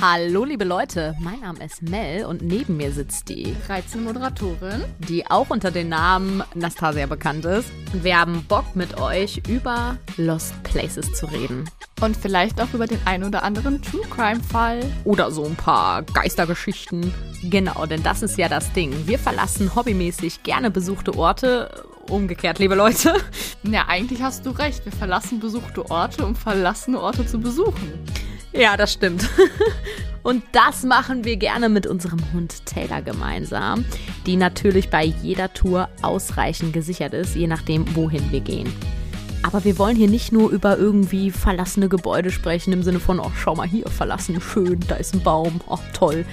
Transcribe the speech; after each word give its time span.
Hallo 0.00 0.46
liebe 0.46 0.64
Leute, 0.64 1.14
mein 1.20 1.40
Name 1.40 1.62
ist 1.62 1.82
Mel 1.82 2.24
und 2.24 2.40
neben 2.40 2.78
mir 2.78 2.90
sitzt 2.90 3.28
die 3.28 3.54
reizende 3.68 4.06
Moderatorin, 4.06 4.84
die 4.98 5.30
auch 5.30 5.50
unter 5.50 5.70
dem 5.70 5.90
Namen 5.90 6.42
Nastasia 6.54 7.04
bekannt 7.04 7.44
ist. 7.44 7.70
Wir 7.92 8.18
haben 8.18 8.46
Bock 8.48 8.74
mit 8.74 8.98
euch 8.98 9.42
über 9.46 9.98
Lost 10.16 10.54
Places 10.62 11.12
zu 11.12 11.26
reden. 11.26 11.68
Und 12.00 12.16
vielleicht 12.16 12.58
auch 12.62 12.72
über 12.72 12.86
den 12.86 13.00
ein 13.04 13.24
oder 13.24 13.42
anderen 13.42 13.82
True 13.82 14.06
Crime 14.08 14.42
Fall. 14.42 14.80
Oder 15.04 15.30
so 15.30 15.44
ein 15.44 15.56
paar 15.56 16.02
Geistergeschichten. 16.02 17.12
Genau, 17.42 17.84
denn 17.84 18.02
das 18.02 18.22
ist 18.22 18.38
ja 18.38 18.48
das 18.48 18.72
Ding. 18.72 19.06
Wir 19.06 19.18
verlassen 19.18 19.74
hobbymäßig 19.74 20.44
gerne 20.44 20.70
besuchte 20.70 21.14
Orte. 21.14 21.89
Umgekehrt, 22.08 22.58
liebe 22.58 22.74
Leute. 22.74 23.14
Ja, 23.62 23.86
eigentlich 23.88 24.22
hast 24.22 24.46
du 24.46 24.50
recht. 24.50 24.84
Wir 24.84 24.92
verlassen 24.92 25.38
besuchte 25.38 25.90
Orte, 25.90 26.24
um 26.24 26.34
verlassene 26.34 27.00
Orte 27.00 27.26
zu 27.26 27.38
besuchen. 27.38 27.92
Ja, 28.52 28.76
das 28.76 28.92
stimmt. 28.92 29.28
Und 30.22 30.42
das 30.52 30.82
machen 30.82 31.24
wir 31.24 31.36
gerne 31.36 31.68
mit 31.68 31.86
unserem 31.86 32.20
Hund 32.32 32.66
Taylor 32.66 33.00
gemeinsam, 33.00 33.84
die 34.26 34.36
natürlich 34.36 34.90
bei 34.90 35.04
jeder 35.04 35.52
Tour 35.52 35.88
ausreichend 36.02 36.72
gesichert 36.72 37.14
ist, 37.14 37.36
je 37.36 37.46
nachdem, 37.46 37.94
wohin 37.96 38.30
wir 38.30 38.40
gehen. 38.40 38.70
Aber 39.52 39.64
wir 39.64 39.78
wollen 39.78 39.96
hier 39.96 40.08
nicht 40.08 40.30
nur 40.30 40.50
über 40.50 40.78
irgendwie 40.78 41.32
verlassene 41.32 41.88
Gebäude 41.88 42.30
sprechen, 42.30 42.72
im 42.72 42.84
Sinne 42.84 43.00
von, 43.00 43.18
oh, 43.18 43.32
schau 43.36 43.56
mal 43.56 43.66
hier, 43.66 43.88
verlassen, 43.88 44.40
schön, 44.40 44.78
da 44.86 44.94
ist 44.94 45.12
ein 45.12 45.22
Baum, 45.22 45.60
oh, 45.66 45.78
toll. 45.92 46.24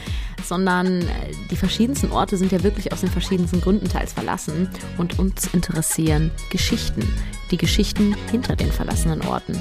Sondern 0.44 1.02
äh, 1.02 1.06
die 1.50 1.56
verschiedensten 1.56 2.12
Orte 2.12 2.38
sind 2.38 2.52
ja 2.52 2.62
wirklich 2.62 2.94
aus 2.94 3.02
den 3.02 3.10
verschiedensten 3.10 3.60
Gründen 3.60 3.90
teils 3.90 4.14
verlassen. 4.14 4.70
Und 5.00 5.18
uns 5.18 5.52
interessieren 5.52 6.30
Geschichten. 6.52 7.02
Die 7.50 7.58
Geschichten 7.58 8.16
hinter 8.30 8.56
den 8.56 8.72
verlassenen 8.72 9.22
Orten 9.24 9.60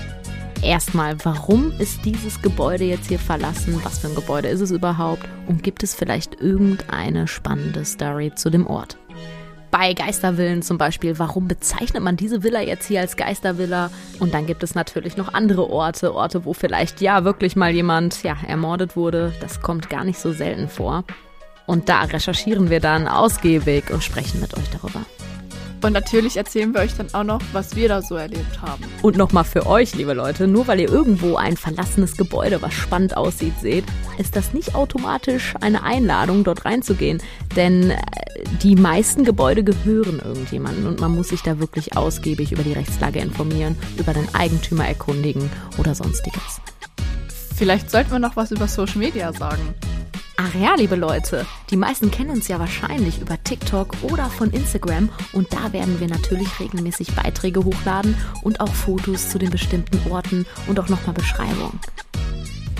erstmal, 0.62 1.16
warum 1.24 1.72
ist 1.78 2.04
dieses 2.04 2.42
Gebäude 2.42 2.84
jetzt 2.84 3.08
hier 3.08 3.18
verlassen? 3.18 3.80
Was 3.84 3.98
für 3.98 4.08
ein 4.08 4.14
Gebäude 4.14 4.48
ist 4.48 4.60
es 4.60 4.70
überhaupt? 4.70 5.22
Und 5.46 5.62
gibt 5.62 5.82
es 5.82 5.94
vielleicht 5.94 6.40
irgendeine 6.40 7.28
spannende 7.28 7.84
Story 7.84 8.32
zu 8.34 8.50
dem 8.50 8.66
Ort? 8.66 8.98
Bei 9.78 9.92
Geistervillen 9.92 10.62
zum 10.62 10.78
Beispiel, 10.78 11.18
warum 11.18 11.48
bezeichnet 11.48 12.02
man 12.02 12.16
diese 12.16 12.42
Villa 12.42 12.62
jetzt 12.62 12.86
hier 12.86 13.00
als 13.00 13.14
Geistervilla? 13.14 13.90
Und 14.20 14.32
dann 14.32 14.46
gibt 14.46 14.62
es 14.62 14.74
natürlich 14.74 15.18
noch 15.18 15.34
andere 15.34 15.68
Orte, 15.68 16.14
Orte, 16.14 16.46
wo 16.46 16.54
vielleicht 16.54 17.02
ja 17.02 17.24
wirklich 17.24 17.56
mal 17.56 17.70
jemand 17.72 18.22
ja, 18.22 18.38
ermordet 18.48 18.96
wurde. 18.96 19.34
Das 19.42 19.60
kommt 19.60 19.90
gar 19.90 20.02
nicht 20.02 20.18
so 20.18 20.32
selten 20.32 20.70
vor. 20.70 21.04
Und 21.66 21.90
da 21.90 22.04
recherchieren 22.04 22.70
wir 22.70 22.80
dann 22.80 23.06
ausgiebig 23.06 23.90
und 23.90 24.02
sprechen 24.02 24.40
mit 24.40 24.56
euch 24.56 24.64
darüber. 24.70 25.04
Und 25.82 25.92
natürlich 25.92 26.38
erzählen 26.38 26.72
wir 26.72 26.80
euch 26.80 26.96
dann 26.96 27.12
auch 27.12 27.24
noch, 27.24 27.42
was 27.52 27.76
wir 27.76 27.90
da 27.90 28.00
so 28.00 28.14
erlebt 28.14 28.62
haben. 28.62 28.82
Und 29.02 29.18
nochmal 29.18 29.44
für 29.44 29.66
euch, 29.66 29.94
liebe 29.94 30.14
Leute, 30.14 30.46
nur 30.46 30.66
weil 30.68 30.80
ihr 30.80 30.88
irgendwo 30.90 31.36
ein 31.36 31.58
verlassenes 31.58 32.16
Gebäude, 32.16 32.62
was 32.62 32.72
spannend 32.72 33.14
aussieht, 33.14 33.60
seht, 33.60 33.84
ist 34.18 34.36
das 34.36 34.52
nicht 34.52 34.74
automatisch 34.74 35.54
eine 35.60 35.82
Einladung, 35.82 36.44
dort 36.44 36.64
reinzugehen. 36.64 37.22
Denn 37.54 37.90
äh, 37.90 37.98
die 38.62 38.76
meisten 38.76 39.24
Gebäude 39.24 39.64
gehören 39.64 40.20
irgendjemandem 40.24 40.86
und 40.86 41.00
man 41.00 41.14
muss 41.14 41.28
sich 41.28 41.42
da 41.42 41.58
wirklich 41.58 41.96
ausgiebig 41.96 42.52
über 42.52 42.62
die 42.62 42.72
Rechtslage 42.72 43.20
informieren, 43.20 43.76
über 43.98 44.12
den 44.12 44.34
Eigentümer 44.34 44.86
erkundigen 44.86 45.50
oder 45.78 45.94
sonstiges. 45.94 46.60
Vielleicht 47.54 47.90
sollten 47.90 48.12
wir 48.12 48.18
noch 48.18 48.36
was 48.36 48.50
über 48.50 48.68
Social 48.68 48.98
Media 48.98 49.32
sagen. 49.32 49.74
Ach 50.38 50.54
ja, 50.54 50.74
liebe 50.74 50.96
Leute, 50.96 51.46
die 51.70 51.76
meisten 51.76 52.10
kennen 52.10 52.28
uns 52.28 52.48
ja 52.48 52.58
wahrscheinlich 52.58 53.22
über 53.22 53.42
TikTok 53.42 53.96
oder 54.02 54.26
von 54.26 54.50
Instagram 54.50 55.08
und 55.32 55.50
da 55.50 55.72
werden 55.72 55.98
wir 55.98 56.08
natürlich 56.08 56.60
regelmäßig 56.60 57.14
Beiträge 57.14 57.64
hochladen 57.64 58.14
und 58.42 58.60
auch 58.60 58.68
Fotos 58.68 59.30
zu 59.30 59.38
den 59.38 59.50
bestimmten 59.50 59.98
Orten 60.10 60.44
und 60.66 60.78
auch 60.78 60.90
nochmal 60.90 61.14
Beschreibungen. 61.14 61.80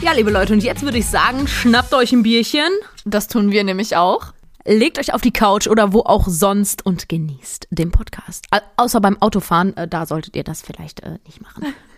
Ja, 0.03 0.13
liebe 0.13 0.31
Leute, 0.31 0.53
und 0.53 0.63
jetzt 0.63 0.83
würde 0.83 0.99
ich 0.99 1.07
sagen, 1.07 1.49
schnappt 1.49 1.95
euch 1.95 2.13
ein 2.13 2.23
Bierchen. 2.23 2.69
Das 3.05 3.29
tun 3.29 3.51
wir 3.51 3.65
nämlich 3.65 3.97
auch. 3.97 4.35
Legt 4.65 4.99
euch 4.99 5.15
auf 5.15 5.21
die 5.21 5.33
Couch 5.33 5.69
oder 5.69 5.93
wo 5.93 6.01
auch 6.01 6.27
sonst 6.29 6.84
und 6.84 7.09
genießt 7.09 7.69
den 7.71 7.91
Podcast. 7.93 8.47
außer 8.77 9.01
beim 9.01 9.21
Autofahren, 9.23 9.77
äh, 9.77 9.89
da 9.89 10.06
solltet 10.06 10.37
ihr 10.37 10.45
das 10.45 10.61
vielleicht 10.61 11.01
äh, 11.01 11.19
nicht 11.25 11.41
machen. 11.41 11.65